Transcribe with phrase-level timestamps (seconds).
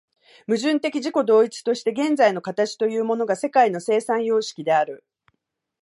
[0.47, 5.05] 矛盾的自己同一として現在の形というものが世界の生産様式である。